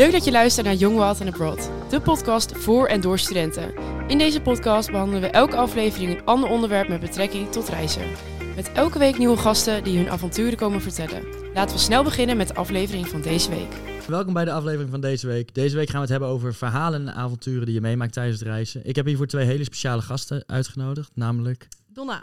[0.00, 3.74] Leuk dat je luistert naar Young Wild and Abroad, de podcast voor en door studenten.
[4.06, 8.10] In deze podcast behandelen we elke aflevering een ander onderwerp met betrekking tot reizen.
[8.56, 11.24] Met elke week nieuwe gasten die hun avonturen komen vertellen.
[11.54, 13.72] Laten we snel beginnen met de aflevering van deze week.
[14.06, 15.54] Welkom bij de aflevering van deze week.
[15.54, 18.48] Deze week gaan we het hebben over verhalen en avonturen die je meemaakt tijdens het
[18.48, 18.86] reizen.
[18.86, 21.68] Ik heb hiervoor twee hele speciale gasten uitgenodigd, namelijk...
[21.86, 22.22] Donna.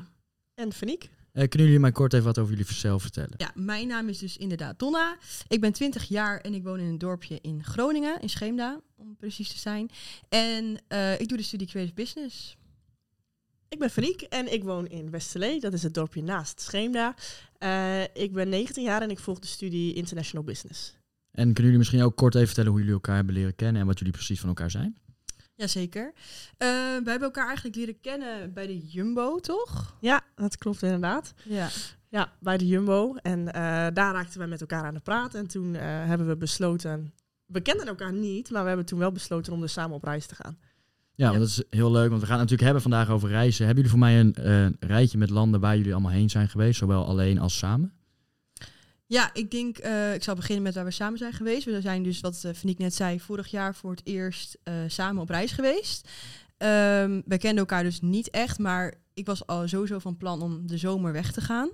[0.55, 1.09] En Faniek.
[1.37, 3.33] Eh, kunnen jullie mij kort even wat over jullie zelf vertellen?
[3.37, 5.17] Ja, mijn naam is dus inderdaad Donna.
[5.47, 9.15] Ik ben 20 jaar en ik woon in een dorpje in Groningen, in Scheemda, om
[9.15, 9.89] precies te zijn.
[10.29, 12.57] En eh, ik doe de studie Creative Business.
[13.69, 15.59] Ik ben Faniek en ik woon in Westerlee.
[15.59, 17.15] Dat is het dorpje naast Scheemda.
[17.57, 20.95] Eh, ik ben 19 jaar en ik volg de studie International Business.
[21.31, 23.87] En kunnen jullie misschien ook kort even vertellen hoe jullie elkaar hebben leren kennen en
[23.87, 24.97] wat jullie precies van elkaar zijn?
[25.57, 26.05] Jazeker.
[26.05, 26.13] Uh,
[26.57, 29.97] wij hebben elkaar eigenlijk leren kennen bij de Jumbo, toch?
[29.99, 31.33] Ja, dat klopt inderdaad.
[31.43, 31.67] Ja.
[32.09, 33.15] Ja, bij de Jumbo.
[33.15, 33.51] En uh,
[33.93, 35.33] daar raakten wij met elkaar aan de praat.
[35.33, 37.13] En toen uh, hebben we besloten...
[37.45, 40.25] We kenden elkaar niet, maar we hebben toen wel besloten om er samen op reis
[40.25, 40.57] te gaan.
[40.61, 41.27] Ja, ja.
[41.27, 43.65] Want dat is heel leuk, want we gaan het natuurlijk hebben vandaag over reizen.
[43.65, 47.05] Hebben jullie voor mij een rijtje met landen waar jullie allemaal heen zijn geweest, zowel
[47.05, 47.96] alleen als samen?
[49.09, 51.65] Ja, ik denk, uh, ik zal beginnen met waar we samen zijn geweest.
[51.65, 55.29] We zijn dus, wat uh, net zei, vorig jaar voor het eerst uh, samen op
[55.29, 56.09] reis geweest.
[56.57, 60.67] Um, we kenden elkaar dus niet echt, maar ik was al sowieso van plan om
[60.67, 61.69] de zomer weg te gaan.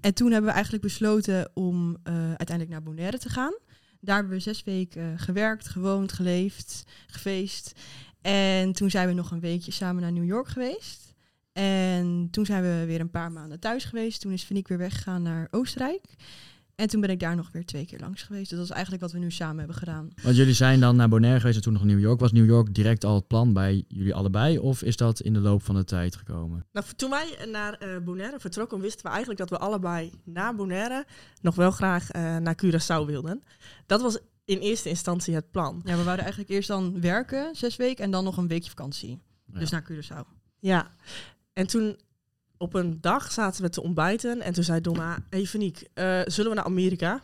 [0.00, 3.54] En toen hebben we eigenlijk besloten om uiteindelijk naar Bonaire te gaan.
[4.00, 7.72] Daar hebben we zes weken gewerkt, gewoond, geleefd, gefeest.
[8.20, 11.14] En toen zijn we nog een weekje samen naar New York geweest.
[11.52, 14.20] En toen zijn we weer een paar maanden thuis geweest.
[14.20, 16.04] Toen is Faniek weer weggegaan naar Oostenrijk.
[16.74, 18.48] En toen ben ik daar nog weer twee keer langs geweest.
[18.48, 20.08] Dus dat is eigenlijk wat we nu samen hebben gedaan.
[20.22, 22.20] Want jullie zijn dan naar Bonaire geweest en toen nog New York.
[22.20, 24.58] Was New York direct al het plan bij jullie allebei?
[24.58, 26.66] Of is dat in de loop van de tijd gekomen?
[26.72, 31.06] Nou, toen wij naar uh, Bonaire vertrokken, wisten we eigenlijk dat we allebei na Bonaire
[31.40, 33.42] nog wel graag uh, naar Curaçao wilden.
[33.86, 35.80] Dat was in eerste instantie het plan.
[35.84, 39.18] Ja, we wouden eigenlijk eerst dan werken, zes weken, en dan nog een weekje vakantie.
[39.52, 39.58] Ja.
[39.58, 40.40] Dus naar Curaçao.
[40.58, 40.94] Ja,
[41.52, 41.96] en toen
[42.62, 46.50] op een dag zaten we te ontbijten en toen zei Donna, hey Faniek, uh, zullen
[46.50, 47.22] we naar Amerika?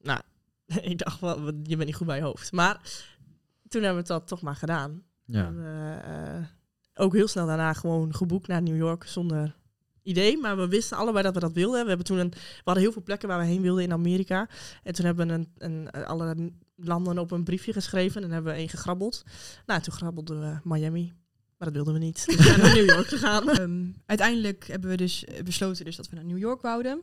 [0.00, 0.20] Nou,
[0.90, 2.52] ik dacht wel, je bent niet goed bij je hoofd.
[2.52, 2.80] Maar
[3.68, 5.02] toen hebben we dat toch maar gedaan.
[5.24, 5.52] Ja.
[5.52, 6.46] We, uh,
[6.94, 9.56] ook heel snel daarna gewoon geboekt naar New York zonder
[10.02, 10.38] idee.
[10.38, 11.82] Maar we wisten allebei dat we dat wilden.
[11.82, 14.48] We, hebben toen een, we hadden heel veel plekken waar we heen wilden in Amerika.
[14.82, 18.58] En toen hebben we een, een, alle landen op een briefje geschreven en hebben we
[18.58, 19.24] één gegrabbeld.
[19.66, 21.12] Nou, toen grabbelden we Miami.
[21.58, 22.26] Maar dat wilden we niet.
[22.26, 23.60] Dus we zijn naar New York gegaan.
[23.60, 27.00] Um, uiteindelijk hebben we dus besloten dus dat we naar New York wouden.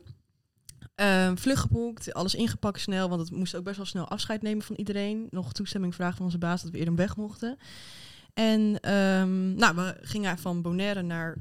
[0.94, 4.64] Um, vlug geboekt, alles ingepakt snel, want het moest ook best wel snel afscheid nemen
[4.64, 5.26] van iedereen.
[5.30, 7.58] Nog toestemming vragen van onze baas dat we eerder weg mochten.
[8.34, 11.36] En um, nou, we gingen van Bonaire naar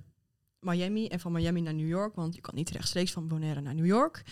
[0.59, 3.75] Miami en van Miami naar New York, want je kan niet rechtstreeks van Bonaire naar
[3.75, 4.23] New York.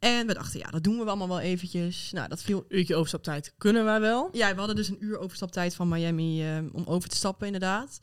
[0.00, 2.12] En we dachten, ja, dat doen we allemaal wel eventjes.
[2.12, 2.64] Nou, dat viel...
[2.68, 4.28] Uurtje overstaptijd kunnen wij wel.
[4.32, 8.00] Ja, we hadden dus een uur overstaptijd van Miami um, om over te stappen, inderdaad.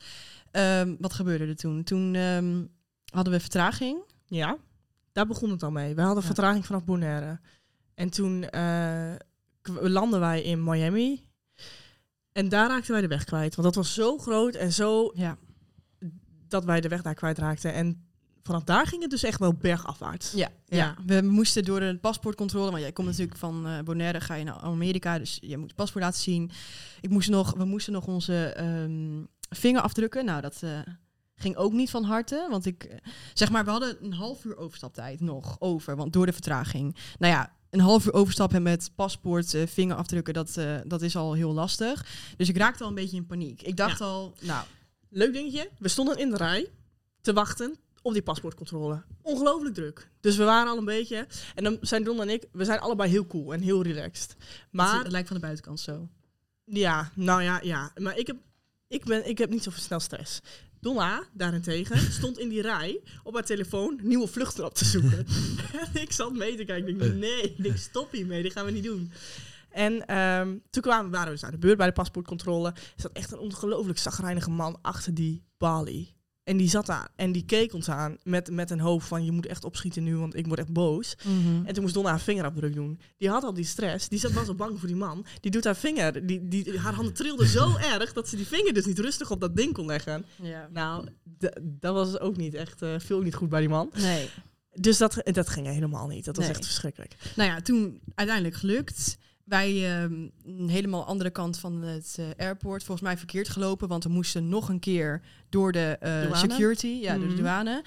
[0.52, 1.84] Um, wat gebeurde er toen?
[1.84, 2.70] Toen um,
[3.12, 4.00] hadden we vertraging.
[4.26, 4.58] Ja,
[5.12, 5.96] daar begon het al mee.
[5.96, 6.26] We hadden ja.
[6.26, 7.40] vertraging vanaf Bonaire.
[7.94, 9.14] En toen uh,
[9.82, 11.26] landden wij in Miami.
[12.32, 13.56] En daar raakten wij de weg kwijt.
[13.56, 15.12] Want dat was zo groot en zo...
[15.14, 15.38] Ja.
[16.48, 17.74] Dat wij de weg daar kwijtraakten.
[17.74, 18.07] En
[18.48, 20.32] vanaf daar ging het dus echt wel bergafwaarts.
[20.32, 20.78] Ja, ja.
[20.78, 20.96] ja.
[21.06, 24.60] we moesten door de paspoortcontrole, want jij komt natuurlijk van uh, Bonaire, ga je naar
[24.60, 26.52] Amerika, dus je moet je paspoort laten zien.
[27.02, 30.26] Ik moest nog, we moesten nog onze um, vinger afdrukken.
[30.26, 30.80] Nou, dat uh,
[31.36, 33.00] ging ook niet van harte, want ik,
[33.34, 36.96] zeg maar, we hadden een half uur overstaptijd nog over, want door de vertraging.
[37.20, 41.34] Nou ja, een half uur overstappen met paspoort, uh, vinger afdrukken, dat, dat is al
[41.34, 42.06] heel lastig.
[42.38, 43.62] Dus ik raakte al een beetje in paniek.
[43.62, 44.06] Ik dacht Ja.
[44.06, 44.66] al, nou,
[45.10, 45.70] Leuk dingetje.
[45.80, 46.70] We stonden in de rij
[47.22, 47.76] te wachten
[48.08, 49.04] op die paspoortcontrole.
[49.22, 50.10] Ongelooflijk druk.
[50.20, 51.28] Dus we waren al een beetje...
[51.56, 54.36] En dan zijn Don en ik, we zijn allebei heel cool en heel relaxed.
[54.72, 56.10] maar het lijkt van de buitenkant zo.
[56.64, 57.92] ja, nou ja, ja.
[58.02, 58.38] Maar ik heb,
[58.88, 60.42] ik ben, ik heb niet zo snel stress.
[60.80, 65.26] Donna, daarentegen, stond in die rij op haar telefoon nieuwe vluchten op te zoeken.
[65.94, 67.02] en ik zat mee te kijken.
[67.02, 69.12] Ik nee, ik stop hiermee, dit gaan we niet doen.
[69.70, 72.68] En ehm, toen kwamen, waren we dus aan de beurt bij de paspoortcontrole.
[72.68, 76.17] Er zat echt een ongelooflijk zagrijnige man achter die balie.
[76.48, 79.26] En die zat daar en die keek ons aan met, met een hoofd van...
[79.26, 81.16] je moet echt opschieten nu, want ik word echt boos.
[81.66, 83.00] En toen moest Donna haar vingerafdruk doen.
[83.18, 84.10] Die had al die stress.
[84.10, 85.26] Die zat was al bang voor die man.
[85.40, 86.26] Die doet haar vinger.
[86.28, 89.40] Die, die, haar handen trilden zo erg dat ze die vinger dus niet rustig op
[89.40, 90.26] dat ding kon leggen.
[90.42, 90.70] Ja.
[90.74, 91.08] Nou,
[91.64, 93.90] dat was ook niet echt, eh viel ook niet goed bij die man.
[93.96, 94.30] Nee.
[94.74, 96.26] Dus dat, dat ging helemaal niet.
[96.26, 96.54] Dat was Nee.
[96.56, 97.16] echt verschrikkelijk.
[97.36, 99.18] Nou ja, toen uiteindelijk gelukt.
[99.48, 100.14] Wij ehm,
[100.46, 104.50] een helemaal andere kant van het eh, airport, volgens mij verkeerd gelopen, want we moesten
[104.50, 107.28] nog een keer door de eh, security, ja, Mhm.
[107.28, 107.84] de douane.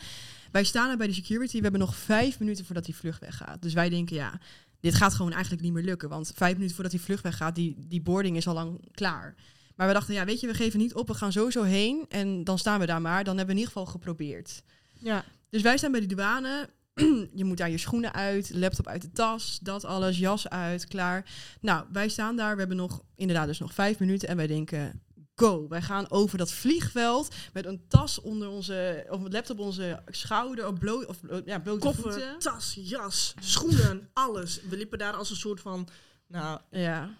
[0.52, 3.62] Wij staan er bij de security, we hebben nog vijf minuten voordat die vlucht weggaat.
[3.62, 4.38] Dus wij denken, ja,
[4.80, 6.08] dit gaat gewoon eigenlijk niet meer lukken.
[6.08, 9.34] Want vijf minuten voordat die vlucht weggaat, die, die boarding is al lang klaar.
[9.76, 11.08] Maar we dachten, ja, weet je, we geven niet op.
[11.08, 13.24] We gaan sowieso heen en dan staan we daar maar.
[13.24, 14.62] Dan hebben we in ieder geval geprobeerd.
[14.98, 15.24] Ja.
[15.50, 16.68] Dus wij staan bij die douane.
[17.34, 21.30] je moet daar je schoenen uit, laptop uit de tas, dat alles, jas uit, klaar.
[21.60, 22.52] Nou, wij staan daar.
[22.52, 24.28] We hebben nog, inderdaad, dus nog vijf minuten.
[24.28, 25.02] En wij denken,
[25.34, 25.68] go.
[25.68, 30.02] Wij gaan over dat vliegveld met een tas onder onze, of een laptop op onze
[30.06, 32.38] schouder, of, bloot, of bloot- ja, blote Koffer, voeten.
[32.38, 34.60] tas, jas, schoenen, alles.
[34.68, 35.88] We liepen daar als een soort van...
[36.26, 37.10] Nou, Ja,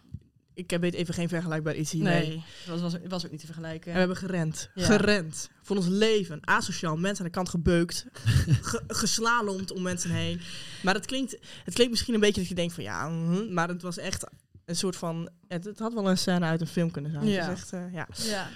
[0.69, 2.03] ik weet even geen vergelijkbaar iets hier.
[2.03, 3.87] nee, dat was, was, was ook niet te vergelijken.
[3.87, 4.71] En we hebben gerend.
[4.75, 4.85] Ja.
[4.85, 5.51] Gerend.
[5.63, 6.39] Voor ons leven.
[6.45, 6.97] Asociaal.
[6.97, 8.07] Mensen aan de kant gebeukt.
[8.71, 10.41] ge geslalomd om mensen heen.
[10.83, 11.33] Maar het klinkt,
[11.65, 14.27] het klinkt misschien een beetje dat je denkt van ja, mhm, maar het was echt
[14.65, 15.29] een soort van.
[15.49, 17.27] Het, het had wel een scène uit een film kunnen zijn.
[17.27, 17.45] Ja.
[17.49, 18.09] Het is echt, eh, ja.
[18.13, 18.49] Ja.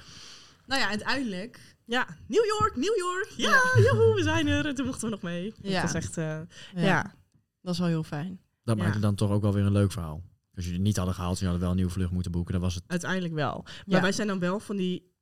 [0.67, 1.61] Nou ja, uiteindelijk.
[1.85, 3.33] ja, New York, New York.
[3.37, 3.83] Ja, Ja.
[3.83, 4.67] joehoe, we zijn er.
[4.67, 5.55] En toen mochten we nog mee.
[5.63, 5.73] Ja.
[5.73, 7.15] Het was echt, eh, Ja, ja.
[7.63, 8.41] dat is wel heel fijn.
[8.65, 8.83] Dat Ja.
[8.83, 10.23] maakt het dan toch ook wel weer een leuk verhaal.
[10.55, 12.53] Als jullie het niet hadden gehaald, je hadden wel een nieuwe vlucht moeten boeken.
[12.53, 12.85] Dan was het...
[12.87, 13.61] uiteindelijk wel.
[13.63, 14.01] Maar Ja.
[14.01, 15.13] wij zijn dan wel van die.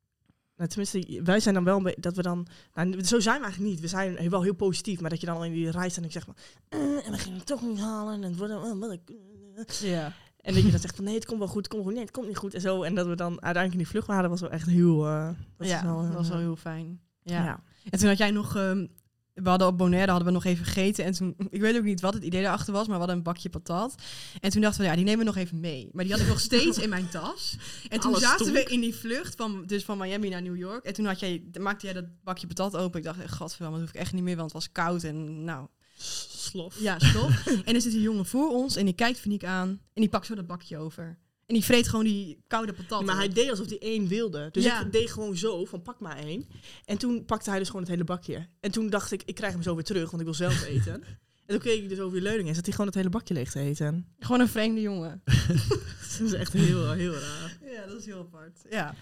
[0.56, 2.46] Nou, tenminste, wij zijn dan wel een beetje dat we dan.
[2.74, 3.80] Nou, zo zijn we eigenlijk niet.
[3.80, 6.12] We zijn wel heel positief, maar dat je dan al in die reis en ik
[6.12, 6.36] zeg maar.
[6.68, 8.14] "Eh, en we gaan het toch niet halen.
[8.14, 8.52] En het wordt.
[8.52, 10.12] eh." Ja.
[10.40, 11.94] En dat je dan zegt van nee, het komt wel goed, het komt wel goed,
[11.94, 12.82] nee, het komt niet goed en zo.
[12.82, 15.06] En dat we dan uiteindelijk in die vlucht waren, was wel echt heel.
[15.06, 17.00] eh, dat ja, wel, dat was eh, wel heel fijn.
[17.22, 17.44] Ja.
[17.44, 17.62] ja.
[17.90, 18.56] En toen had jij nog...
[18.56, 18.86] ehm,
[19.34, 21.04] we hadden op Bonaire hadden we nog even gegeten.
[21.04, 23.22] En toen, ik weet ook niet wat het idee daarachter was, maar we hadden een
[23.22, 23.94] bakje patat.
[24.40, 25.88] En toen dachten we, ja, die nemen we nog even mee.
[25.92, 27.56] Maar die had ik nog steeds in mijn tas.
[27.88, 28.66] En toen Alles zaten stonk.
[28.66, 30.84] we in die vlucht, van, dus van Miami naar New York.
[30.84, 32.98] En toen had jij, maakte jij dat bakje patat open.
[32.98, 35.02] Ik dacht, echt, gadverdamme, dat hoef ik echt niet meer, want het was koud.
[35.02, 36.80] En nou, Slof.
[36.80, 37.46] ja, stof.
[37.64, 39.68] en er zit een jongen voor ons en die kijkt Faniek aan.
[39.68, 41.18] En die pakt zo dat bakje over.
[41.52, 44.48] En die vreet gewoon die koude patat maar hij deed alsof hij één wilde.
[44.52, 44.80] Dus Ja.
[44.80, 46.46] ik deed gewoon zo, van pak maar één.
[46.84, 48.46] En toen pakte hij dus gewoon het hele bakje.
[48.60, 50.92] En toen dacht ik, ik krijg hem zo weer terug, want ik wil zelf eten.
[50.94, 53.34] en toen keek ik dus over die leuning en zat hij gewoon het hele bakje
[53.34, 54.06] leeg te eten.
[54.18, 55.22] Gewoon een vreemde jongen.
[56.18, 57.58] Dat is echt heel, heel raar.
[57.72, 58.58] Ja, dat is heel apart.
[58.70, 58.94] Ja.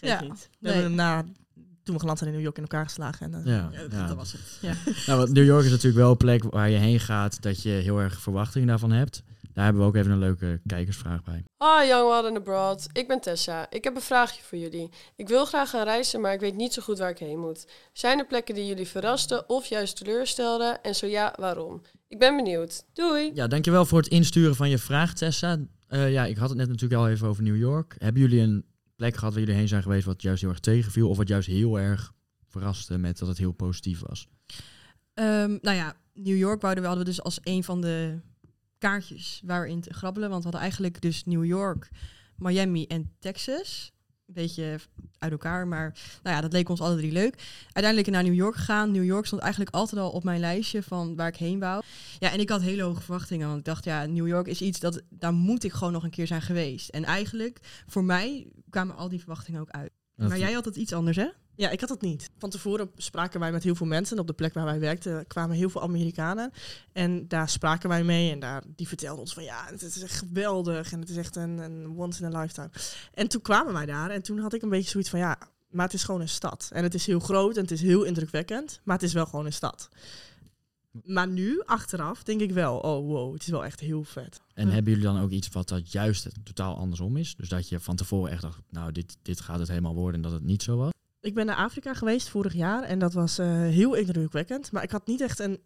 [0.00, 0.48] Ja, niet.
[0.60, 0.72] We nee.
[0.72, 1.24] hebben hem na,
[1.82, 3.34] toen we geland zijn in New York in elkaar geslagen.
[3.34, 4.06] En, Ja, Ja, ja.
[4.06, 4.40] dat was het.
[4.60, 4.74] Ja.
[5.06, 7.68] Nou, want New York is natuurlijk wel een plek waar je heen gaat dat je
[7.70, 9.22] heel erg verwachtingen daarvan hebt.
[9.52, 11.44] Daar hebben we ook even een leuke kijkersvraag bij.
[11.58, 13.70] Hi Young Wild and Abroad, ik ben Tessa.
[13.70, 14.88] Ik heb een vraagje voor jullie.
[15.16, 17.66] Ik wil graag gaan reizen, maar ik weet niet zo goed waar ik heen moet.
[17.92, 20.82] Zijn er plekken die jullie verrasten of juist teleurstelden?
[20.82, 21.82] En zo ja, waarom?
[22.08, 22.84] Ik ben benieuwd.
[22.92, 23.30] Doei!
[23.34, 25.58] Ja, dankjewel voor het insturen van je vraag, Tessa.
[25.86, 27.94] Eh, ja, ik had het net natuurlijk al even over New York.
[27.98, 28.64] Hebben jullie een
[28.96, 31.08] plek gehad waar jullie heen zijn geweest wat juist heel erg tegenviel?
[31.08, 32.12] Of wat juist heel erg
[32.48, 34.28] verraste met dat het heel positief was?
[35.14, 38.20] Ehm, nou ja, New York wouden we, hadden we dus als een van de
[38.82, 40.28] kaartjes waar we in te grabbelen.
[40.28, 41.88] Want we hadden eigenlijk dus New York,
[42.36, 43.92] Miami en Texas.
[44.26, 44.78] Een beetje
[45.18, 47.42] uit elkaar, maar nou ja, dat leek ons alle drie leuk.
[47.72, 48.90] Uiteindelijk naar New York gegaan.
[48.90, 51.82] New York stond eigenlijk altijd al op mijn lijstje van waar ik heen wou.
[52.18, 54.80] Ja, en ik had hele hoge verwachtingen, want ik dacht, ja, New York is iets
[54.80, 56.88] dat, daar moet ik gewoon nog een keer zijn geweest.
[56.88, 59.90] En eigenlijk, voor mij kwamen al die verwachtingen ook uit.
[60.16, 61.28] Dat- Maar jij had het iets anders, hè?
[61.62, 62.30] Ja, ik had het niet.
[62.38, 64.18] Van tevoren spraken wij met heel veel mensen.
[64.18, 66.52] Op de plek waar wij werkten kwamen heel veel Amerikanen.
[66.92, 68.30] En daar spraken wij mee.
[68.30, 70.92] En daar, die vertelden ons van ja, het is echt geweldig.
[70.92, 72.70] En het is echt een, een once in a lifetime.
[73.14, 74.10] En toen kwamen wij daar.
[74.10, 75.38] En toen had ik een beetje zoiets van ja,
[75.70, 76.70] maar het is gewoon een stad.
[76.72, 78.80] En het is heel groot en het is heel indrukwekkend.
[78.84, 79.88] Maar het is wel gewoon een stad.
[81.04, 84.40] Maar nu, achteraf, denk ik wel, oh wow, het is wel echt heel vet.
[84.54, 87.34] En hebben jullie dan ook iets wat dat juist totaal andersom is?
[87.36, 90.22] Dus dat je van tevoren echt dacht, nou, dit, dit gaat het helemaal worden en
[90.22, 90.90] dat het niet zo was?
[91.22, 94.72] Ik ben naar Afrika geweest vorig jaar en dat was eh, heel indrukwekkend.
[94.72, 95.58] Maar ik had niet echt een,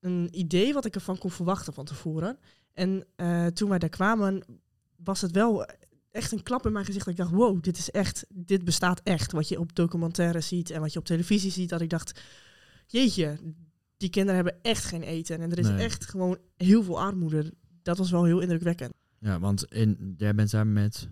[0.00, 2.38] een idee wat ik ervan kon verwachten van tevoren.
[2.72, 4.44] En eh, toen wij daar kwamen,
[4.96, 5.66] was het wel
[6.10, 7.04] echt een klap in mijn gezicht.
[7.04, 9.32] Dat ik dacht, wow, dit is echt, dit bestaat echt.
[9.32, 11.68] Wat je op documentaires ziet en wat je op televisie ziet.
[11.68, 12.20] Dat ik dacht,
[12.86, 13.38] jeetje,
[13.96, 15.40] die kinderen hebben echt geen eten.
[15.40, 15.78] En er is Nee.
[15.84, 17.52] echt gewoon heel veel armoede.
[17.82, 18.92] Dat was wel heel indrukwekkend.
[19.18, 21.08] Ja, want in, jij bent daar met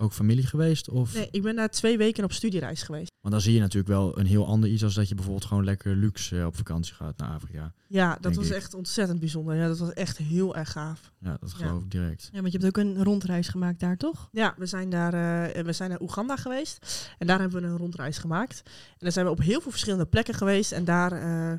[0.00, 0.88] ook familie geweest?
[0.88, 1.14] Of?
[1.14, 3.10] Nee, ik ben daar twee weken op studiereis geweest.
[3.20, 5.64] Want dan zie je natuurlijk wel een heel ander iets als dat je bijvoorbeeld gewoon
[5.64, 7.72] lekker luxe eh, op vakantie gaat naar Afrika.
[7.88, 8.54] Ja, dat was ik.
[8.54, 9.54] echt ontzettend bijzonder.
[9.56, 11.12] Ja, dat was echt heel erg gaaf.
[11.18, 11.66] Ja, dat Ja.
[11.66, 12.28] geloof ik direct.
[12.32, 14.28] Ja, want je hebt ook een rondreis gemaakt daar, toch?
[14.32, 15.14] Ja, we zijn, daar,
[15.52, 17.08] eh, we zijn naar Oeganda geweest.
[17.18, 18.62] En daar hebben we een rondreis gemaakt.
[18.66, 20.72] En dan zijn we op heel veel verschillende plekken geweest.
[20.72, 21.12] En daar...
[21.12, 21.58] eh,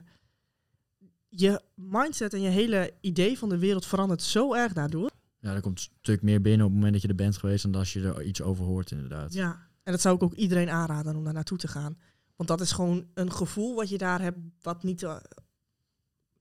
[1.32, 5.10] je mindset en je hele idee van de wereld verandert zo erg daardoor.
[5.40, 7.64] Ja, er komt een stuk meer binnen op het moment dat je er bent geweest
[7.64, 9.34] dan als je er iets over hoort inderdaad.
[9.34, 9.68] Ja.
[9.84, 11.98] En dat zou ik ook iedereen aanraden om daar naartoe te gaan.
[12.36, 14.38] Want dat is gewoon een gevoel wat je daar hebt...
[14.62, 15.22] wat niet te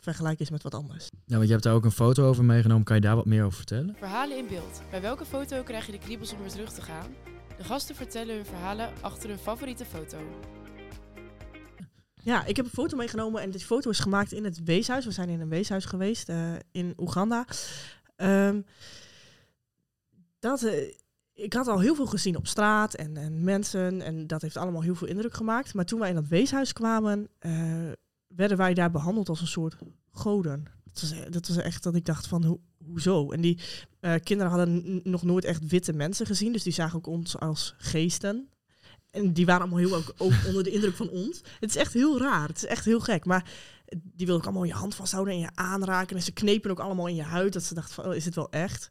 [0.00, 1.08] vergelijken is met wat anders.
[1.24, 2.84] Ja, want je hebt daar ook een foto over meegenomen.
[2.84, 3.94] Kan je daar wat meer over vertellen?
[3.98, 4.82] Verhalen in beeld.
[4.90, 7.14] Bij welke foto krijg je de kriebels om weer terug te gaan?
[7.56, 10.18] De gasten vertellen hun verhalen achter hun favoriete foto.
[12.22, 15.04] Ja, ik heb een foto meegenomen en die foto is gemaakt in het weeshuis.
[15.04, 17.46] We zijn in een weeshuis geweest eh, in Oeganda.
[18.18, 18.60] Ehm,
[20.38, 20.92] dat, eh,
[21.32, 24.02] ik had al heel veel gezien op straat en, en mensen.
[24.02, 25.74] En dat heeft allemaal heel veel indruk gemaakt.
[25.74, 27.90] Maar toen wij in dat weeshuis kwamen, eh,
[28.26, 29.76] werden wij daar behandeld als een soort
[30.12, 30.64] goden.
[30.84, 33.30] Dat was, dat was echt dat ik dacht van, ho hoezo?
[33.30, 33.58] En die
[34.00, 36.52] eh, kinderen hadden nog nooit echt witte mensen gezien.
[36.52, 38.48] Dus die zagen ook ons als geesten.
[39.10, 40.14] En die waren allemaal heel ook
[40.48, 41.40] onder de indruk van ons.
[41.60, 42.48] Het is echt heel raar.
[42.48, 43.24] Het is echt heel gek.
[43.24, 43.50] Maar
[43.88, 46.16] die wilden ook allemaal je hand vasthouden en je aanraken.
[46.16, 47.52] En ze knepen ook allemaal in je huid.
[47.52, 48.90] Dat ze dachten van, oh, is het wel echt?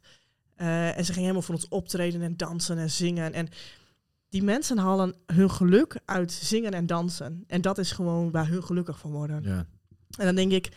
[0.54, 3.32] Eh, en ze gingen helemaal voor ons optreden en dansen en zingen.
[3.32, 3.48] En
[4.28, 7.44] die mensen halen hun geluk uit zingen en dansen.
[7.46, 9.42] En dat is gewoon waar hun gelukkig van worden.
[9.42, 9.66] Ja.
[10.16, 10.72] En dan denk ik,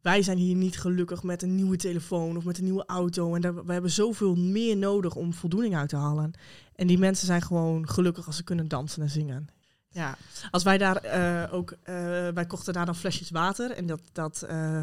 [0.00, 3.34] wij zijn hier niet gelukkig met een nieuwe telefoon of met een nieuwe auto.
[3.34, 6.32] En daar, we hebben zoveel meer nodig om voldoening uit te halen.
[6.74, 9.48] En die mensen zijn gewoon gelukkig als ze kunnen dansen en zingen.
[9.92, 10.16] Ja,
[10.50, 11.94] als wij daar eh, ook, eh,
[12.28, 13.70] wij kochten daar dan flesjes water.
[13.70, 14.80] En dat, dat eh,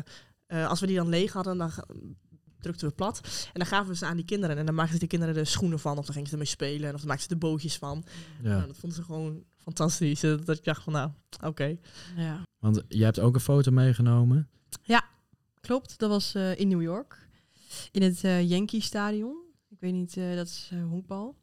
[0.48, 1.72] eh, als we die dan leeg hadden, dan
[2.60, 3.22] drukten we plat.
[3.46, 4.58] En dan gaven we ze aan die kinderen.
[4.58, 5.98] En dan maakten die kinderen er schoenen van.
[5.98, 6.94] Of dan gingen ze ermee spelen.
[6.94, 8.04] Of dan maakten ze er bootjes van.
[8.42, 8.50] ja.
[8.50, 10.20] Nou, dat vonden ze gewoon fantastisch.
[10.20, 11.10] Dat ik dacht van, nou,
[11.44, 11.78] oké.
[12.16, 12.44] Ja.
[12.60, 14.50] Want jij hebt ook een foto meegenomen.
[15.62, 17.28] Klopt, dat was eh, in New York.
[17.92, 19.38] In het eh, Yankee Stadion.
[19.70, 21.38] Ik weet niet, eh, dat is honkbal.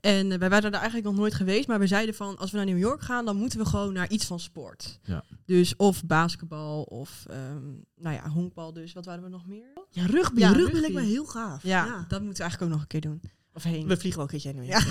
[0.00, 2.56] En eh, wij waren daar eigenlijk nog nooit geweest, maar we zeiden van als we
[2.56, 4.98] naar New York gaan, dan moeten we gewoon naar iets van sport.
[5.02, 5.24] Ja.
[5.46, 7.62] Dus of basketbal of ehm,
[7.96, 8.92] nou ja, honkbal dus.
[8.92, 9.66] Wat waren we nog meer?
[9.90, 10.40] Ja, rugby.
[10.40, 10.78] Ja, rugby, rugby.
[10.78, 11.62] lijkt me heel gaaf.
[11.62, 12.04] Ja, ja.
[12.08, 13.20] dat moeten we eigenlijk ook nog een keer doen.
[13.54, 13.86] Of heen.
[13.86, 14.64] We vliegen wel een keertje heen.
[14.66, 14.82] Ja.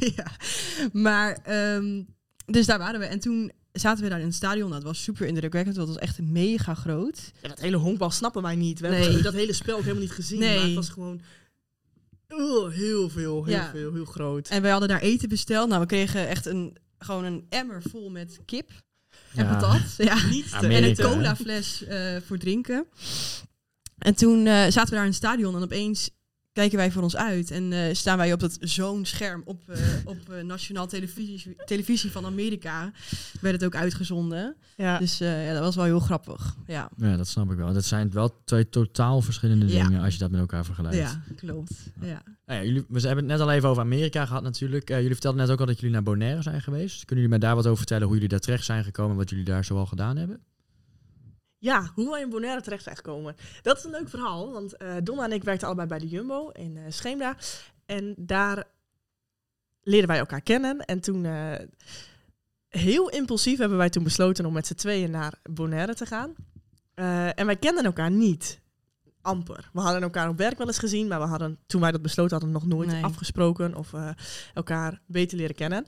[0.16, 0.26] ja.
[0.92, 2.02] Maar, ehm,
[2.46, 3.06] dus daar waren we.
[3.06, 4.70] En toen zaten we daar in het stadion.
[4.70, 7.30] Dat was super indrukwekkend, want het was echt mega groot.
[7.42, 8.80] Ja, dat hele honkbal snappen wij niet.
[8.80, 9.02] We Nee.
[9.02, 10.38] hebben dat hele spel ook helemaal niet gezien.
[10.38, 10.56] Nee.
[10.56, 11.20] Maar het was gewoon
[12.34, 13.70] oh, heel veel, heel Ja.
[13.70, 14.48] veel, heel groot.
[14.48, 15.68] En wij hadden daar eten besteld.
[15.68, 18.70] Nou, we kregen echt een, gewoon een emmer vol met kip
[19.34, 19.52] en Ja.
[19.58, 19.80] patat.
[20.08, 20.26] Ja.
[20.26, 22.86] niet En een colafles eh voor drinken.
[23.98, 26.10] En toen eh, zaten we daar in het stadion en opeens
[26.52, 27.50] kijken wij voor ons uit.
[27.50, 32.10] En eh, staan wij op dat zo'n scherm op, eh, op eh, nationaal televisie, televisie
[32.10, 32.92] van Amerika.
[33.40, 34.56] Werd het ook uitgezonden.
[34.76, 34.98] Ja.
[34.98, 36.56] Dus eh, ja, dat was wel heel grappig.
[36.66, 37.72] Ja, Ja, dat snap ik wel.
[37.72, 39.82] Dat zijn wel twee totaal verschillende Ja.
[39.86, 40.96] dingen als je dat met elkaar vergelijkt.
[40.96, 41.72] ja klopt.
[42.00, 42.22] Ja.
[42.46, 44.90] Nou ja, jullie, we hebben het net al even over Amerika gehad natuurlijk.
[44.90, 47.04] Eh, jullie vertelden net ook al dat jullie naar Bonaire zijn geweest.
[47.04, 49.30] Kunnen jullie mij daar wat over vertellen hoe jullie daar terecht zijn gekomen en wat
[49.30, 50.40] jullie daar zoal gedaan hebben?
[51.60, 53.36] Ja, hoe wij in Bonaire terecht zijn gekomen.
[53.62, 56.48] Dat is een leuk verhaal, want eh Donna en ik werkten allebei bij de Jumbo
[56.48, 57.36] in eh Scheemda.
[57.86, 58.64] En daar
[59.82, 60.78] leerden wij elkaar kennen.
[60.84, 61.52] En toen, eh,
[62.68, 66.34] heel impulsief, hebben wij toen besloten om met z'n tweeën naar Bonaire te gaan.
[67.34, 68.60] En wij kenden elkaar niet.
[69.22, 69.70] Amper.
[69.72, 72.32] We hadden elkaar op werk wel eens gezien, maar we hadden toen wij dat besloten
[72.32, 73.04] hadden nog nooit Nee.
[73.04, 73.92] afgesproken of
[74.54, 75.86] elkaar beter leren kennen.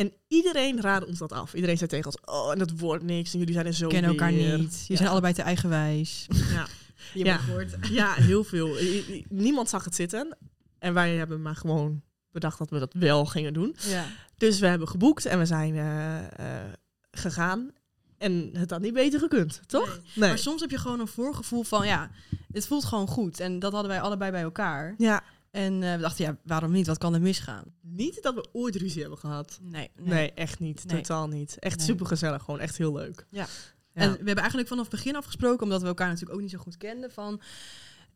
[0.00, 1.54] En iedereen raadde ons dat af.
[1.54, 4.10] Iedereen zei tegen ons, oh, en dat wordt niks en jullie zijn er zo kennen
[4.10, 4.84] elkaar weer." niet.
[4.86, 4.96] Je Ja.
[4.98, 6.26] zijn allebei te eigenwijs.
[6.54, 6.66] Ja.
[7.14, 8.12] Je Ja.
[8.14, 8.80] heel veel.
[8.80, 10.36] I- i- Niemand zag het zitten.
[10.78, 12.02] En wij hebben maar gewoon
[12.32, 13.76] bedacht dat we dat wel gingen doen.
[13.88, 14.04] Ja.
[14.36, 16.72] Dus we hebben geboekt en we zijn eh, eh,
[17.10, 17.70] gegaan.
[18.18, 20.00] En het had niet beter gekund, toch?
[20.14, 20.28] Nee.
[20.28, 22.10] Maar soms heb je gewoon een voorgevoel van, ja,
[22.52, 23.40] het voelt gewoon goed.
[23.40, 24.94] En dat hadden wij allebei bij elkaar.
[24.98, 26.86] Ja, En eh, we dachten, ja, waarom niet?
[26.86, 27.64] Wat kan er misgaan?
[28.04, 29.58] Niet dat we ooit ruzie hebben gehad.
[29.62, 29.90] Nee.
[30.02, 30.84] Nee, echt niet.
[30.86, 30.96] Nee.
[30.96, 31.58] Totaal niet.
[31.58, 31.86] Echt Nee.
[31.86, 32.42] super gezellig.
[32.42, 33.26] Gewoon echt heel leuk.
[33.30, 33.46] Ja.
[33.94, 34.00] Ja.
[34.02, 36.58] En we hebben eigenlijk vanaf het begin afgesproken, omdat we elkaar natuurlijk ook niet zo
[36.58, 37.40] goed kenden, van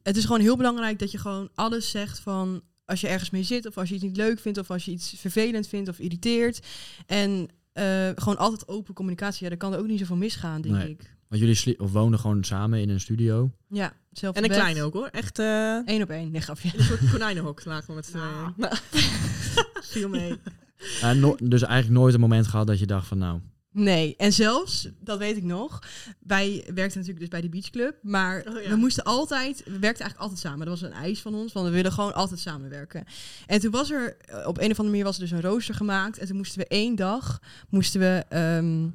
[0.02, 3.42] het is gewoon heel belangrijk dat je gewoon alles zegt van als je ergens mee
[3.42, 5.98] zit of als je iets niet leuk vindt of als je iets vervelend vindt of
[5.98, 6.66] irriteert.
[7.06, 9.42] En eh, gewoon altijd open communicatie.
[9.42, 10.90] Ja, daar kan er ook niet zoveel misgaan, denk Nee.
[10.90, 11.12] ik.
[11.28, 13.50] Want jullie of woonden gewoon samen in een studio.
[13.68, 15.06] Ja, zelf En een kleine ook hoor.
[15.06, 16.30] Echt eh Eén op één.
[16.30, 16.68] Nee, grapje.
[16.72, 18.52] in een soort konijnenhok lagen we met z'n Nou.
[19.94, 20.34] Viel mee.
[21.02, 23.40] Eh, no- dus eigenlijk nooit een moment gehad dat je dacht van nou,
[23.72, 25.78] Nee, en zelfs, dat weet ik nog,
[26.20, 28.68] wij werkten natuurlijk dus bij de beachclub, maar Oh ja.
[28.68, 30.66] we moesten altijd, we werkten eigenlijk altijd samen.
[30.66, 33.04] Dat was een eis van ons, want we willen gewoon altijd samenwerken.
[33.46, 35.74] En toen was er, eh, op een of andere manier was er dus een rooster
[35.74, 38.88] gemaakt en toen moesten we één dag, moesten we ehm,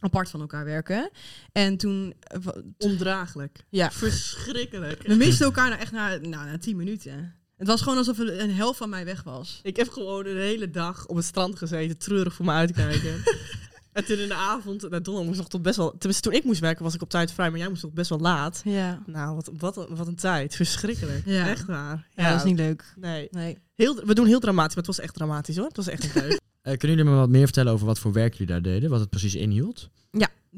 [0.00, 1.10] apart van elkaar werken.
[1.52, 2.38] En toen, eh,
[2.78, 3.64] Ondraaglijk.
[3.68, 5.02] ja, Verschrikkelijk.
[5.02, 7.34] we misten elkaar nou echt na, nou, na tien minuten.
[7.56, 9.60] Het was gewoon alsof een helft van mij weg was.
[9.62, 13.14] Ik heb gewoon een hele dag op het strand gezeten, treurig voor me uitkijken.
[13.92, 15.90] en toen in de avond, nou, Donald moest nog tot best wel...
[15.90, 18.08] Tenminste, toen ik moest werken was ik op tijd vrij, maar jij moest nog best
[18.08, 18.60] wel laat.
[18.64, 20.54] Ja, Nou, wat, wat, een- wat een tijd.
[20.56, 21.22] Verschrikkelijk.
[21.26, 21.48] Ja.
[21.48, 22.06] Echt waar.
[22.16, 22.94] ja, dat is niet leuk.
[22.96, 23.28] Nee.
[23.30, 23.58] Nee.
[23.74, 25.66] Heel, we doen heel dramatisch, maar het was echt dramatisch hoor.
[25.66, 26.40] Het was echt niet leuk.
[26.62, 28.90] eh, kunnen jullie me wat meer vertellen over wat voor werk jullie daar deden?
[28.90, 29.88] Wat het precies inhield?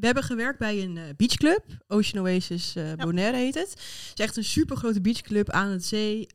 [0.01, 1.65] We hebben gewerkt bij een eh, beachclub.
[1.89, 3.71] Ocean Oasis eh, Bonaire heet het.
[3.71, 6.27] Het is echt een super grote beachclub aan het zee.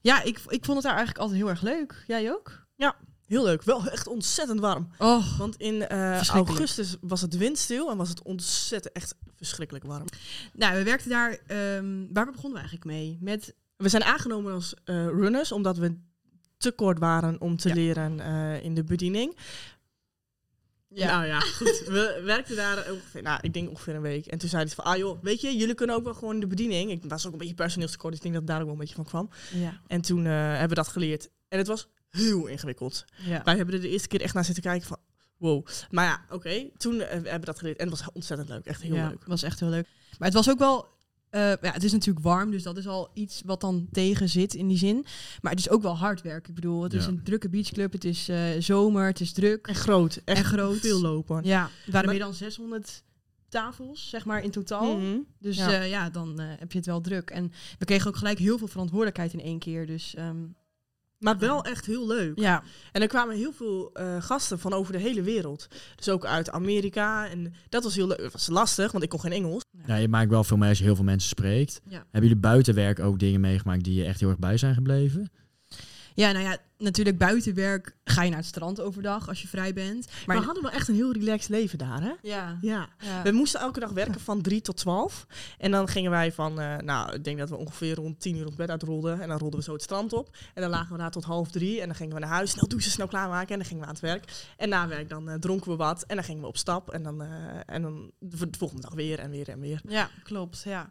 [0.00, 2.04] Ja, ik, ik vond het daar eigenlijk altijd heel erg leuk.
[2.06, 2.68] Jij ook?
[3.26, 3.62] Heel leuk.
[3.62, 4.88] Wel echt ontzettend warm.
[4.98, 10.04] Oh, Want in eh, augustus was het windstil en was het ontzettend echt verschrikkelijk warm.
[10.52, 11.30] nou, we werkten daar.
[11.46, 13.18] ehm, waar begonnen we eigenlijk mee?
[13.20, 15.96] Met We zijn aangenomen als eh, runners omdat we
[16.56, 17.74] te kort waren om te Ja.
[17.74, 19.36] leren eh, in de bediening.
[20.94, 21.82] Nou ja, goed.
[21.86, 24.26] We werkten daar ongeveer, nou, ik denk ongeveer een week.
[24.26, 26.46] En toen zeiden ze van, ah joh, weet je, jullie kunnen ook wel gewoon de
[26.46, 26.90] bediening.
[26.90, 28.80] Ik was ook een beetje personeelstekort, dus ik denk dat het daar ook wel een
[28.80, 29.30] beetje van kwam.
[29.52, 29.80] Ja.
[29.86, 31.28] En toen eh, hebben we dat geleerd.
[31.48, 33.04] En het was heel ingewikkeld.
[33.16, 33.42] Ja.
[33.44, 34.98] Wij hebben er de eerste keer echt naar zitten kijken van,
[35.36, 35.66] wow.
[35.90, 37.78] Maar ja, oké, toen eh, hebben we dat geleerd.
[37.78, 39.24] En het was ontzettend leuk, echt heel ja, leuk.
[39.26, 39.86] was echt heel leuk.
[40.18, 40.98] Maar het was ook wel...
[41.30, 44.54] eh, ja, het is natuurlijk warm, dus dat is al iets wat dan tegen zit
[44.54, 45.04] in die zin.
[45.40, 46.48] Maar het is ook wel hard werk.
[46.48, 47.92] Ik bedoel, het is een drukke beachclub.
[47.92, 49.66] Het is eh, zomer, het is druk.
[49.66, 50.76] En groot, echt En groot.
[50.78, 51.44] veel lopen.
[51.44, 53.02] Ja, er waren Maar- meer dan 600
[53.48, 54.96] tafels, zeg maar, in totaal.
[54.98, 55.18] Mhm.
[55.38, 55.70] Dus Ja.
[55.70, 57.30] ja, ja dan eh, heb je het wel druk.
[57.30, 59.86] En we kregen ook gelijk heel veel verantwoordelijkheid in één keer.
[59.86, 60.36] Dus ehm,
[61.20, 62.38] Maar wel echt heel leuk.
[62.38, 62.62] ja,
[62.92, 65.66] En er kwamen heel veel eh, gasten van over de hele wereld.
[65.96, 67.28] Dus ook uit Amerika.
[67.28, 68.20] En dat was heel leuk.
[68.20, 69.62] Het was lastig, want ik kon geen Engels.
[69.86, 71.80] Ja, je maakt wel veel mee als je heel veel mensen spreekt.
[71.84, 71.96] Ja.
[71.96, 75.30] Hebben jullie buitenwerk ook dingen meegemaakt die je echt heel erg bij zijn gebleven?
[76.20, 80.08] Ja, nou ja, natuurlijk buitenwerk ga je naar het strand overdag als je vrij bent.
[80.26, 82.12] Maar we hadden wel echt een heel relaxed leven daar, hè?
[82.22, 82.88] ja, Ja.
[82.98, 83.22] ja.
[83.22, 85.26] We moesten elke dag werken van 3 tot 12.
[85.58, 88.46] En dan gingen wij van, eh, nou, ik denk dat we ongeveer rond 10 uur
[88.46, 89.20] op bed uitrolden.
[89.20, 90.36] En dan rolden we zo het strand op.
[90.54, 91.80] En dan lagen we daar tot half drie.
[91.80, 93.48] En dan gingen we naar huis, snel douchen, snel klaarmaken.
[93.52, 94.44] En dan gingen we aan het werk.
[94.56, 96.04] En na werk dan eh, dronken we wat.
[96.06, 96.90] En dan gingen we op stap.
[96.90, 97.28] En dan, eh,
[97.66, 99.80] en dan de de volgende dag weer en weer en weer.
[99.88, 100.62] Ja, klopt.
[100.64, 100.90] Ja.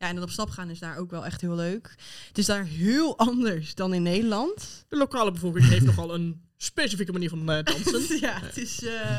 [0.00, 1.94] Ja, en dan op stap gaan is daar ook wel echt heel leuk.
[2.28, 4.84] Het is daar heel anders dan in Nederland.
[4.88, 8.18] De lokale bevolking heeft nogal een specifieke manier van eh, dansen.
[8.26, 9.18] ja, het is, eh,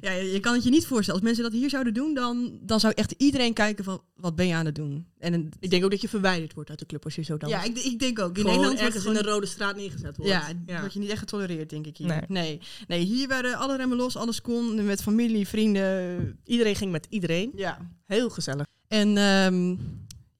[0.00, 1.20] ja, je kan het je niet voorstellen.
[1.20, 4.46] Als mensen dat hier zouden doen, dan, dan zou echt iedereen kijken van, wat ben
[4.46, 5.06] je aan het doen?
[5.18, 7.36] En een, Ik denk ook dat je verwijderd wordt uit de club als je zo
[7.36, 7.54] danst.
[7.56, 8.36] ja, ik, ik denk ook.
[8.38, 10.32] In Nederland wordt ergens gewoon- in de rode straat neergezet wordt.
[10.66, 12.06] Ja, word je niet echt getolereerd, denk ik hier.
[12.06, 12.20] Nee.
[12.28, 12.60] Nee.
[12.88, 13.04] nee.
[13.04, 16.38] hier werden alle remmen los, alles kon, met familie, vrienden.
[16.44, 17.52] Iedereen ging met iedereen.
[17.56, 17.78] Ja.
[18.06, 18.66] Heel gezellig.
[18.88, 19.76] En ehm,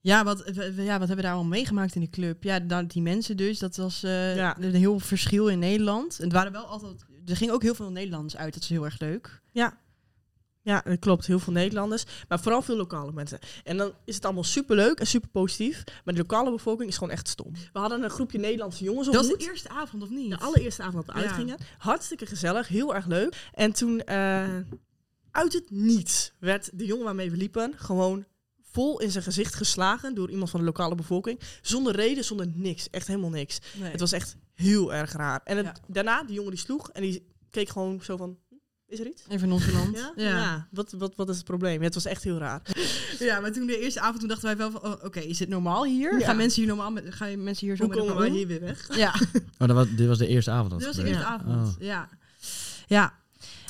[0.00, 2.42] ja, wat, w- ja, wat hebben we daar al meegemaakt in de club?
[2.42, 4.57] Ja, die mensen dus, dat was eh, Ja.
[4.61, 6.19] een heel verschil in Nederland.
[6.19, 8.85] En het waren wel altijd, er ging ook heel veel Nederlands uit, dat is heel
[8.85, 9.40] erg leuk.
[10.62, 11.27] Ja, dat klopt.
[11.27, 12.05] Heel veel Nederlanders.
[12.29, 13.38] Maar vooral veel lokale mensen.
[13.64, 15.85] En dan is het allemaal superleuk en super positief.
[16.05, 17.53] Maar de lokale bevolking is gewoon echt stom.
[17.72, 20.31] We hadden een groepje Nederlandse jongens Dat was de eerste avond, of niet?
[20.31, 21.27] De allereerste avond dat we Ja.
[21.27, 21.57] uitgingen.
[21.79, 22.68] Hartstikke gezellig.
[22.68, 23.48] Heel erg leuk.
[23.53, 24.57] En toen eh,
[25.31, 28.24] uit het niets werd de jongen waarmee we liepen gewoon
[28.72, 31.40] vol in zijn gezicht geslagen door iemand van de lokale bevolking.
[31.62, 32.90] Zonder reden, zonder niks.
[32.90, 33.59] Echt helemaal niks.
[33.74, 33.90] Nee.
[33.90, 35.40] Het was echt heel erg raar.
[35.44, 35.74] En het- Ja.
[35.87, 38.38] daarna, die jongen die sloeg en die keek gewoon zo van...
[38.48, 38.54] "Hm,
[38.88, 39.22] Is er iets?
[39.28, 39.96] Even nonchalant.
[39.96, 40.12] Ja?
[40.16, 40.28] Ja.
[40.28, 40.68] Ja.
[40.70, 41.78] Wat, wat, wat is het probleem?
[41.78, 42.62] Ja, het was echt heel raar.
[43.18, 45.48] Ja, maar toen de eerste avond, toen dachten wij wel van, oh, oké, is dit
[45.48, 46.18] normaal hier?
[46.18, 46.24] Ja.
[46.26, 48.35] Gaan mensen hier normaal met, gaan mensen hier zo Hoe met komen wij om?
[48.35, 48.96] hier weer weg?
[48.96, 49.14] Ja,
[49.59, 50.70] Oh, dat was, dit was de eerste avond.
[50.70, 51.28] Dat dit was de eerste Ja.
[51.28, 51.68] avond.
[51.68, 51.72] Oh.
[51.78, 52.09] Ja.
[52.87, 53.18] Ja.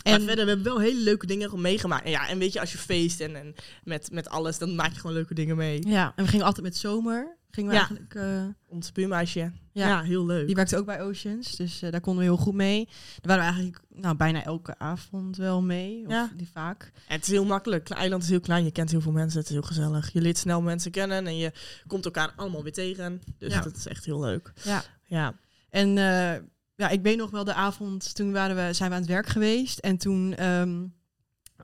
[0.02, 2.04] En verder, we hebben wel hele leuke dingen meegemaakt.
[2.04, 4.92] En ja, en weet je, als je feest en, en met, met alles, dan maak
[4.92, 5.86] je gewoon leuke dingen mee.
[5.88, 7.38] ja, en we gingen altijd met zomer.
[7.50, 7.80] Gingen we Ja.
[7.88, 9.40] eigenlijk, eh, Ons buurmeisje.
[9.72, 9.88] Ja.
[9.88, 10.02] Ja.
[10.02, 10.46] heel leuk.
[10.46, 12.84] die werkte ook bij Oceans, dus eh, daar konden we heel goed mee.
[13.20, 16.30] Daar waren we eigenlijk nou, bijna elke avond wel mee, of Ja.
[16.36, 16.92] die vaak.
[17.08, 17.88] En het is heel makkelijk.
[17.88, 18.64] Het eiland is heel klein.
[18.64, 19.38] Je kent heel veel mensen.
[19.38, 20.12] Het is heel gezellig.
[20.12, 21.52] Je leert snel mensen kennen en je
[21.86, 23.20] komt elkaar allemaal weer tegen.
[23.38, 24.52] Dus dat is echt heel leuk.
[24.62, 24.82] Ja.
[25.04, 25.34] Ja.
[25.70, 26.42] En eh,
[26.80, 29.26] ja, ik weet nog wel de avond, toen waren we, zijn we aan het werk
[29.26, 29.78] geweest.
[29.78, 30.86] En toen, ehm,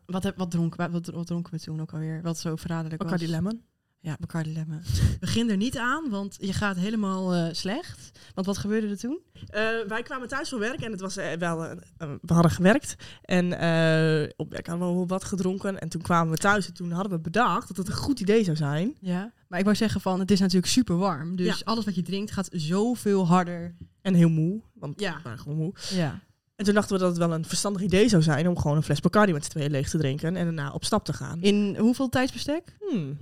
[0.07, 2.23] wat, heb, wat, dronken, we- wat, wat dronken we toen ook alweer?
[2.23, 3.11] Wat zo verraderlijk was.
[3.13, 3.63] Bacardi Lemon.
[4.01, 4.81] Ja, Bacardi Lemon.
[5.21, 8.19] Begin er niet aan, want je gaat helemaal eh, slecht.
[8.35, 9.19] Want wat gebeurde er toen?
[9.47, 11.59] Eh, wij kwamen thuis van werk en het was eh, wel,
[11.99, 16.33] we hadden gewerkt en eh, op werk hadden we wel wat gedronken en toen kwamen
[16.33, 18.95] we thuis en toen hadden we bedacht dat het een goed idee zou zijn.
[19.01, 19.33] Ja.
[19.49, 21.37] Maar ik wou zeggen van, het is natuurlijk super warm.
[21.37, 21.65] Dus Ja.
[21.65, 23.75] alles wat je drinkt gaat zoveel harder.
[24.07, 25.17] En heel moe, want Ja.
[25.17, 25.75] we waren gewoon moe.
[25.91, 26.21] Ja.
[26.57, 28.83] En toen dachten we dat het wel een verstandig idee zou zijn om gewoon een
[28.83, 31.43] fles Bacardi met z'n tweeën leeg te drinken en daarna op stap te gaan.
[31.43, 32.77] In hoeveel tijdsbestek?
[32.91, 33.19] Hmm.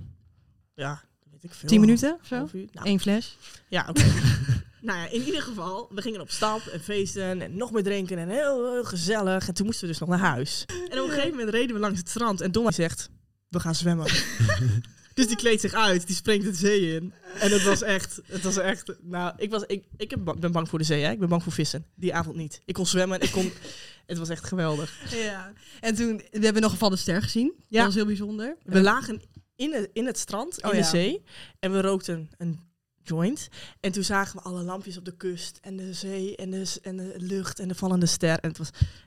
[0.73, 1.69] Ja, dat weet ik veel.
[1.69, 2.35] Tien minuten of zo?
[2.35, 3.37] Nou, Eén fles?
[3.67, 4.03] Ja, oké.
[4.81, 8.17] nou ja, in ieder geval, we gingen op stap en feesten en nog meer drinken
[8.17, 9.47] en heel, heel gezellig.
[9.47, 10.65] En toen moesten we dus nog naar huis.
[10.89, 13.09] En op een gegeven moment reden we langs het strand en Donna zegt,
[13.49, 14.07] we gaan zwemmen.
[15.15, 17.13] dus die kleedt zich uit, die springt de zee in.
[17.39, 20.79] En het was echt, het was echt, nou, ik, was, ik, ik ben bang voor
[20.79, 21.11] de zee, hè?
[21.11, 21.85] ik ben bang voor vissen.
[21.95, 22.61] Die avond niet.
[22.65, 23.51] Ik kon zwemmen, ik kon,
[24.05, 25.11] het was echt geweldig.
[25.11, 25.53] Ja.
[25.81, 27.53] En toen, we hebben nog een vallen ster gezien.
[27.57, 27.77] Ja.
[27.77, 28.57] Dat was heel bijzonder.
[28.63, 29.21] We lagen
[29.55, 30.83] in het, in het strand, in Oh de ja.
[30.83, 31.23] zee.
[31.59, 32.59] En we rookten een
[33.03, 33.47] joint.
[33.79, 35.59] En toen zagen we alle lampjes op de kust.
[35.61, 38.39] En de zee en de, en de lucht en de vallende ster.
[38.39, 39.04] En het was, het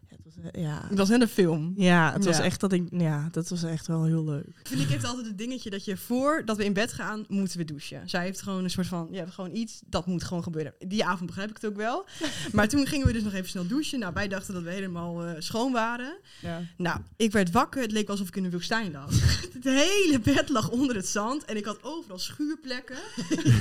[0.53, 0.87] ja...
[0.89, 1.73] Het was net een film.
[1.77, 4.61] Ja, het was echt dat ik, ja, dat was echt wel heel leuk.
[4.63, 7.65] Vind ik heeft altijd het dingetje dat je voordat we in bed gaan, moeten we
[7.65, 8.09] douchen.
[8.09, 10.75] Zij heeft gewoon een soort van, ja, gewoon iets, dat moet gewoon gebeuren.
[10.79, 12.07] Die avond begrijp ik het ook wel.
[12.53, 13.99] maar toen gingen we dus nog even snel douchen.
[13.99, 16.17] Nou, wij dachten dat we helemaal eh, schoon waren.
[16.41, 16.63] Ja.
[16.77, 17.83] Nou, ik werd wakker.
[17.83, 19.11] Het leek alsof ik in een woestijn lag.
[19.59, 22.97] Het hele bed lag onder het zand en ik had overal schuurplekken.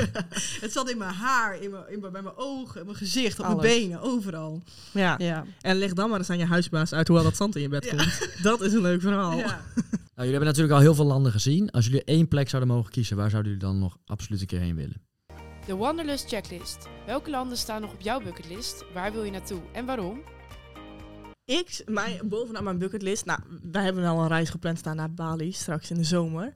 [0.62, 3.40] het zat in mijn haar, in mijn, in mijn, bij mijn ogen, in mijn gezicht,
[3.40, 3.62] op Alles.
[3.62, 4.62] mijn benen, overal.
[4.92, 5.16] Ja.
[5.18, 5.46] Ja.
[5.62, 7.70] En leg dan maar eens aan je huisbaas uit hoe al dat zand in je
[7.70, 7.90] bed Ja.
[7.96, 8.44] komt.
[8.44, 9.38] Dat is een leuk verhaal.
[9.38, 9.62] ja.
[10.16, 11.72] Nou, jullie hebben natuurlijk al heel veel landen gezien.
[11.72, 14.60] Als jullie één plek zouden mogen kiezen, waar zouden jullie dan nog absoluut een keer
[14.60, 15.02] heen willen?
[15.66, 16.88] De Wanderlust Checklist.
[17.06, 18.84] Welke landen staan nog op jouw bucketlist?
[18.94, 20.22] Waar wil je naartoe en waarom?
[21.46, 23.26] Ik, mij, bovenaan mijn bucketlist.
[23.26, 23.40] Nou,
[23.72, 26.54] wij hebben al een reis gepland staan naar Bali straks in de zomer.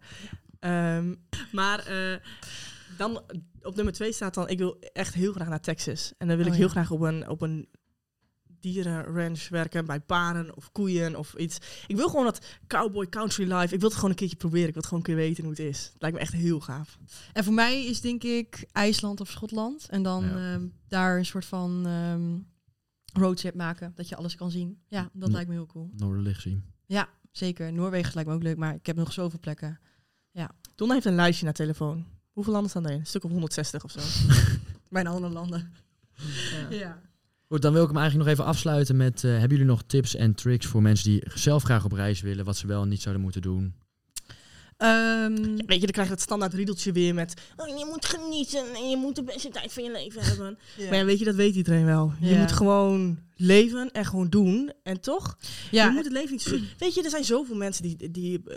[0.60, 1.16] Ehm,
[1.52, 2.18] maar eh,
[2.98, 3.22] dan
[3.62, 6.14] op nummer twee staat dan, ik wil echt heel graag naar Texas.
[6.18, 6.72] En dan wil Oh, ik heel ja.
[6.72, 7.68] graag op een, op een
[8.62, 11.58] dierenranch werken, bij paren of koeien of iets.
[11.88, 13.74] Ik wil gewoon dat cowboy country life.
[13.74, 14.68] Ik wil het gewoon een keertje proberen.
[14.68, 15.90] Ik wil het gewoon een keer weten hoe het is.
[15.94, 16.98] Het lijkt me echt heel gaaf.
[17.34, 19.86] En voor mij is denk ik IJsland of Schotland.
[19.90, 20.54] En dan Ja.
[20.54, 22.38] ehm, daar een soort van ehm,
[23.24, 24.82] roadtrip maken, dat je alles kan zien.
[24.88, 25.34] Ja, dat Ja.
[25.34, 25.90] lijkt me heel cool.
[25.98, 26.64] Noorderlicht zien.
[26.86, 27.74] Ja, zeker.
[27.74, 29.80] Noorwegen lijkt me ook leuk, maar ik heb nog zoveel plekken.
[30.76, 32.06] Donna heeft een lijstje naar telefoon.
[32.32, 33.00] Hoeveel landen staan erin?
[33.00, 34.00] Een stuk of 160 of zo.
[34.90, 35.74] Bijna andere landen.
[36.70, 36.70] Ja.
[36.70, 37.02] Ja.
[37.52, 39.24] Goed, dan wil ik hem eigenlijk nog even afsluiten met...
[39.24, 42.46] eh, hebben jullie nog tips en tricks voor mensen die zelf graag op reis willen?
[42.46, 43.74] Wat ze wel en niet zouden moeten doen?
[44.78, 47.34] Ehm, Weet je, dan krijg je het standaard riedeltje weer met...
[47.58, 50.58] Oh, je moet genieten en je moet de beste tijd van je leven hebben.
[50.90, 52.14] Maar ja, weet je, dat weet iedereen wel.
[52.20, 54.72] Je moet gewoon leven en gewoon doen.
[54.84, 55.38] En toch,
[55.72, 56.60] ja, je moet het leven niet.
[56.80, 58.12] Weet je, er zijn zoveel mensen die...
[58.12, 58.56] die eh,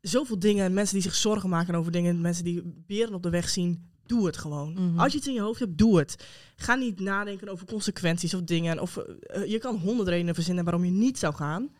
[0.00, 2.20] zoveel dingen, mensen die zich zorgen maken over dingen.
[2.20, 3.90] Mensen die beren op de weg zien.
[4.06, 4.72] Doe het gewoon.
[4.72, 4.98] Mhm.
[4.98, 6.26] Als je het in je hoofd hebt, doe het.
[6.56, 8.80] Ga niet nadenken over consequenties of dingen.
[8.80, 11.70] Of, eh, je kan honderd redenen verzinnen waarom je niet zou gaan.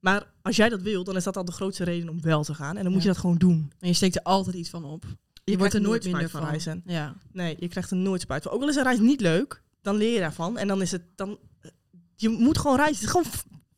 [0.00, 2.54] Maar als jij dat wil, dan is dat al de grootste reden om wel te
[2.54, 2.76] gaan.
[2.76, 3.72] En dan moet je dat gewoon doen.
[3.78, 5.04] en je steekt er altijd iets van op.
[5.44, 6.48] Je, wordt er nooit minder van van.
[6.48, 6.82] reizen.
[6.86, 7.16] Ja.
[7.32, 8.52] Nee, je krijgt er nooit spijt van.
[8.52, 10.58] Ook al is een reis niet leuk, dan leer je daarvan.
[10.58, 11.38] En dan is het dan.
[12.16, 12.94] Je moet gewoon reizen.
[12.96, 13.26] Het is gewoon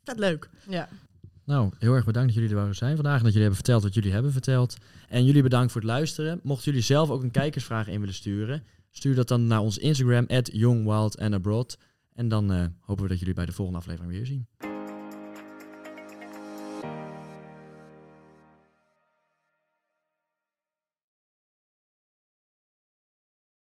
[0.05, 0.51] vet leuk.
[0.69, 0.89] ja.
[1.45, 3.19] Nou, heel erg bedankt dat jullie er waren zijn vandaag.
[3.19, 4.77] En dat jullie hebben verteld wat jullie hebben verteld.
[5.09, 6.41] En jullie bedankt voor het luisteren.
[6.43, 10.25] Mochten jullie zelf ook een kijkersvraag in willen sturen, stuur dat dan naar ons Instagram,
[10.29, 11.79] at youngwildandabroad.
[12.15, 14.72] En dan eh, hopen we dat jullie bij de volgende aflevering weer zien.